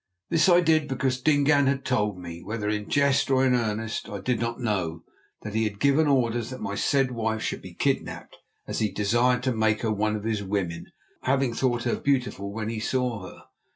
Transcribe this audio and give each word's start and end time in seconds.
This 0.31 0.49
I 0.49 0.61
did 0.61 0.87
because 0.87 1.21
Dingaan 1.21 1.67
had 1.67 1.85
told 1.85 2.17
me, 2.17 2.41
whether 2.41 2.67
in 2.69 2.89
jest 2.89 3.29
or 3.29 3.45
in 3.45 3.53
earnest 3.53 4.09
I 4.09 4.19
did 4.19 4.39
not 4.39 4.59
know, 4.59 5.03
that 5.43 5.53
he 5.53 5.63
had 5.63 5.79
given 5.79 6.07
orders 6.07 6.49
that 6.49 6.59
my 6.59 6.73
said 6.73 7.11
wife 7.11 7.43
should 7.43 7.61
be 7.61 7.75
kidnapped, 7.75 8.35
as 8.65 8.79
he 8.79 8.91
desired 8.91 9.43
to 9.43 9.53
make 9.55 9.81
her 9.83 9.93
one 9.93 10.15
of 10.15 10.23
his 10.23 10.41
women, 10.41 10.87
having 11.21 11.53
thought 11.53 11.83
her 11.83 11.97
beautiful 11.99 12.51
when 12.51 12.67
he 12.69 12.79
saw 12.79 13.27
her. 13.27 13.43